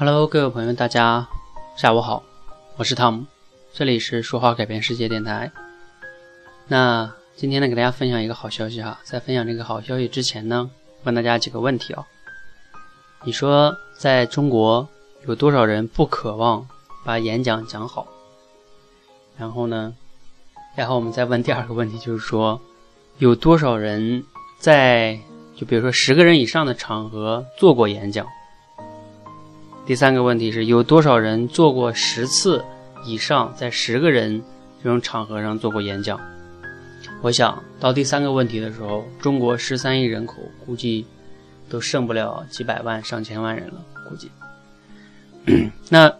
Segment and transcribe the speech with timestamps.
[0.00, 1.26] Hello，各位朋友，大家
[1.76, 2.22] 下午好，
[2.76, 3.26] 我是汤姆，
[3.72, 5.50] 这里是说话改变世界电台。
[6.68, 10.70] 那今天呢，给大家分享一个好消息哈，在分享这个好消息之前呢，
[11.02, 12.06] 问大家几个问题哦。
[13.24, 14.88] 你说在中国
[15.26, 16.64] 有多少人不渴望
[17.04, 18.06] 把演讲讲好？
[19.36, 19.92] 然后呢，
[20.76, 22.60] 然后我们再问第二个问题，就是说
[23.18, 24.24] 有多少人
[24.60, 25.18] 在
[25.56, 28.24] 就比如说十个人以上的场合做过演讲？
[29.88, 32.62] 第三个问题是有多少人做过十次
[33.06, 34.42] 以上，在十个人
[34.84, 36.20] 这种场合上做过演讲？
[37.22, 40.34] 我想到第三个问题的时候，中国十三亿人口
[40.66, 41.06] 估计
[41.70, 44.30] 都剩不了几百万、上千万人了，估计。
[45.88, 46.14] 那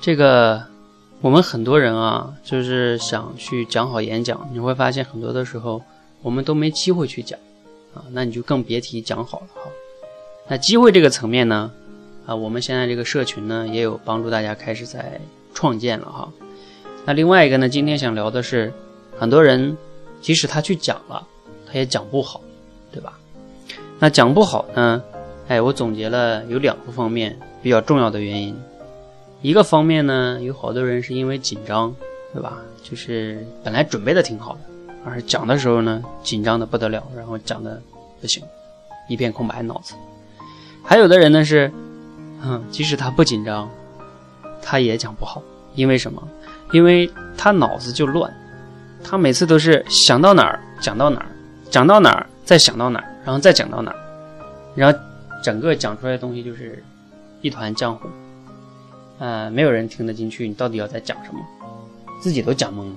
[0.00, 0.64] 这个
[1.20, 5.82] 我们很多人啊，就是想去讲好演讲，你会发现很多的时候
[6.22, 7.36] 我们都没机会去讲
[7.92, 9.62] 啊，那你就更别提讲好了哈。
[10.46, 11.72] 那机会这个层面呢？
[12.28, 15.18] 啊，我们现在这个社群呢，也有帮助大家开始在
[15.54, 16.30] 创建了哈。
[17.06, 18.70] 那另外一个呢，今天想聊的是，
[19.18, 19.74] 很多人
[20.20, 21.26] 即使他去讲了，
[21.66, 22.42] 他也讲不好，
[22.92, 23.18] 对吧？
[23.98, 25.02] 那讲不好呢，
[25.48, 28.54] 哎，我总结了有两个方面比较重要的原因。
[29.40, 31.96] 一个方面呢，有好多人是因为紧张，
[32.34, 32.58] 对吧？
[32.82, 34.60] 就是本来准备的挺好的，
[35.02, 37.80] 而讲的时候呢，紧张的不得了，然后讲的
[38.20, 38.44] 不行，
[39.08, 39.94] 一片空白脑子。
[40.84, 41.72] 还有的人呢是。
[42.42, 43.68] 嗯，即使他不紧张，
[44.62, 45.42] 他也讲不好，
[45.74, 46.22] 因为什么？
[46.72, 48.32] 因为他脑子就乱，
[49.02, 51.26] 他每次都是想到哪儿讲到哪儿，
[51.70, 53.96] 讲到哪儿再想到哪儿，然后再讲到哪儿，
[54.74, 54.98] 然后
[55.42, 56.84] 整个讲出来的东西就是
[57.40, 58.08] 一团浆糊，
[59.18, 61.40] 呃，没有人听得进去，你到底要在讲什么？
[62.20, 62.96] 自己都讲懵了，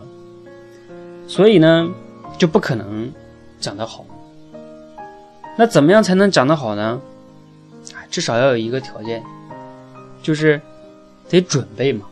[1.27, 1.89] 所以呢，
[2.37, 3.11] 就不可能
[3.59, 4.05] 讲得好。
[5.57, 6.99] 那怎么样才能讲得好呢？
[8.11, 9.23] 至少要有一个条件，
[10.21, 10.61] 就是
[11.29, 12.05] 得准备嘛，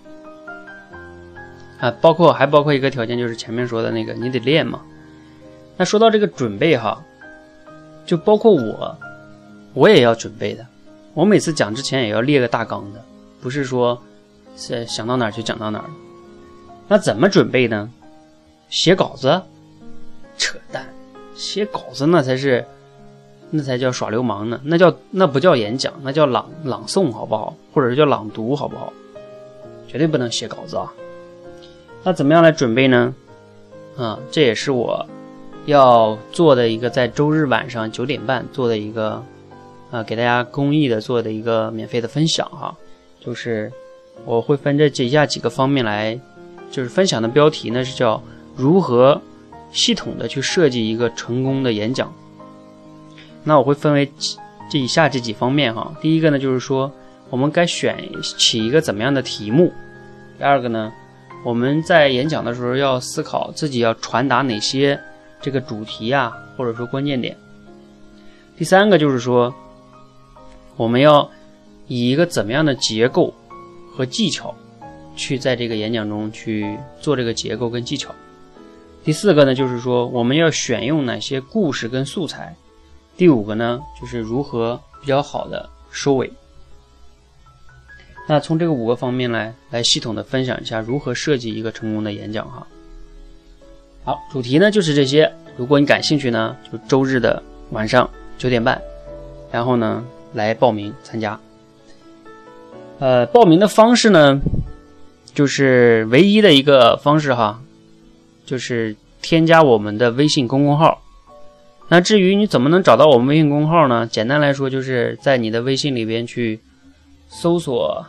[1.80, 4.82] 啊，包括还包括一个条件，就是前面说的那个，你得练嘛。
[5.76, 7.04] 那说到这个准备哈，
[8.06, 8.98] 就包括我，
[9.74, 10.66] 我也要准备的。
[11.14, 13.04] 我每次讲之前也要列个大纲的，
[13.42, 14.02] 不是说
[14.56, 15.90] 是想到哪儿就讲到哪儿。
[16.88, 17.92] 那怎么准备呢？
[18.70, 19.42] 写稿子？
[20.38, 20.88] 扯淡，
[21.36, 22.66] 写稿子那才是。
[23.52, 27.56] 那才叫耍流氓呢，那叫那不叫演讲，那叫朗朗诵，好不好？
[27.74, 28.94] 或者是叫朗读，好不好？
[29.88, 30.94] 绝对不能写稿子啊！
[32.04, 33.14] 那怎么样来准备呢？
[33.98, 35.04] 啊，这也是我
[35.66, 39.24] 要做的一个，在周日晚上九点半做的一个，
[39.90, 42.76] 啊，给大家公益的做的一个免费的分享哈。
[43.20, 43.72] 就是
[44.26, 46.18] 我会分这以下几个方面来，
[46.70, 48.22] 就是分享的标题呢是叫
[48.56, 49.20] 如何
[49.72, 52.14] 系统的去设计一个成功的演讲。
[53.44, 54.12] 那我会分为
[54.70, 55.94] 这以下这几方面哈。
[56.02, 56.92] 第一个呢，就是说
[57.30, 57.98] 我们该选
[58.38, 59.68] 起一个怎么样的题目；
[60.38, 60.92] 第二个呢，
[61.44, 65.00] 我们在演讲的时候要思考自己要传达哪些
[65.42, 67.34] 这个主题啊，或者说关键点；
[68.58, 69.54] 第三个就是说
[70.76, 71.30] 我们要
[71.88, 73.34] 以一个怎么样的结构
[73.96, 74.54] 和技巧
[75.16, 78.12] 去在这个演讲中去做这个结构跟技巧；
[79.04, 82.56] 第四个呢，就是说我们要选用哪些故事跟素材。
[83.20, 86.32] 第五个呢，就是如何比较好的收尾。
[88.26, 92.66] 那从这个五个方面来来系统的分享一下如何设计一个成功的演讲哈。
[94.06, 95.30] 好，主题呢就是这些。
[95.58, 98.82] 如果你感兴趣呢，就周日的晚上九点半，
[99.52, 100.02] 然后呢
[100.32, 101.38] 来报名参加。
[103.00, 104.40] 呃，报名的方式呢，
[105.34, 107.62] 就是唯一的一个方式哈，
[108.46, 111.02] 就是添加我们的微信公众号。
[111.92, 114.06] 那至于你怎么能找到我们微信公号呢？
[114.06, 116.60] 简单来说，就是在你的微信里边去
[117.28, 118.06] 搜索，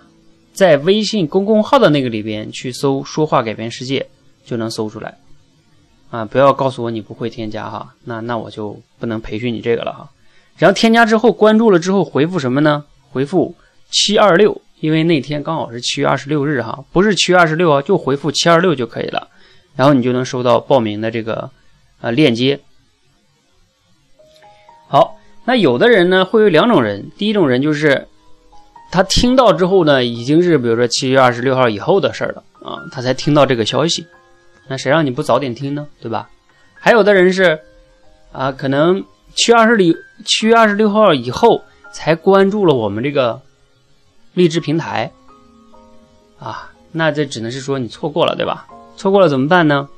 [0.53, 4.07] 在微信公众号的那个里边去搜“说话改变世界”，
[4.45, 5.17] 就能搜出来。
[6.11, 10.11] 啊，不要告诉我你不会添加哈，那那我就不能培训你这个了哈。
[10.59, 12.85] 然后添加之后，关注了之后回复什么呢？
[13.11, 13.55] 回复
[13.91, 19.29] 七二六，因为那天刚好是七月二十六日哈，不是七月二十六啊，就回复七二六就可以了。
[19.75, 21.51] 然后你就能收到报名的这个
[22.03, 22.61] 呃链接。
[25.51, 28.07] 那有的人呢会有两种人，第一种人就是
[28.89, 34.07] 他听到之后呢，已经是比如说七月二十六号以后的事儿了啊，他才听到这个消息，
[34.69, 36.31] 那谁让你不早点听呢，对吧？
[36.75, 37.59] 还有的人是
[38.31, 39.05] 啊，可能
[39.35, 39.93] 七月二十六
[40.25, 41.61] 七月二十六号以后
[41.91, 43.41] 才关注了我们这个
[44.35, 45.11] 励志平台
[46.39, 48.69] 啊，那这只能是说你错过了，对吧？
[48.97, 49.89] 错过了怎么办呢？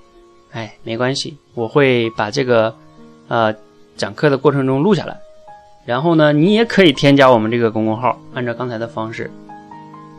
[0.53, 2.75] 哎，没关系，我会把这个
[3.29, 3.55] 呃。
[3.95, 5.21] 讲课的过程中录下来，
[5.85, 9.29] 然后呢，你也可以添加我们这个公众号，按照刚才的方式，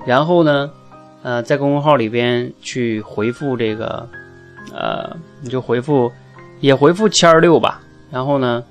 [0.06, 0.70] 然后呢，
[1.24, 4.06] 呃，在公众号里边去回复这个，
[4.74, 6.12] 呃，你就回复，
[6.60, 7.82] 也回复七二六吧。
[8.12, 8.62] 然后呢，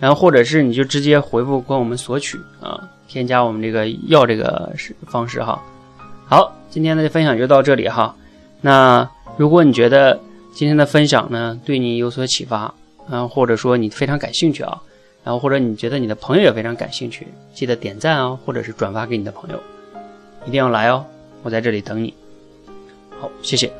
[0.00, 5.62] 然后或者是你就直接回复跟我们索取啊，添加我们这个要这个是方式哈。
[6.26, 8.14] 好，今天的分享就到这里哈。
[8.60, 10.20] 那如果你觉得
[10.52, 12.74] 今天的分享呢对你有所启发，
[13.08, 14.82] 啊，或者说你非常感兴趣啊。
[15.22, 19.60] 然后或者你觉得你的朋友也非常感兴趣，记得点赞哦，或者是转发给你的朋友，
[20.46, 21.04] 一定要来哦，
[21.42, 22.14] 我在这里等你。
[23.20, 23.70] 好，谢谢。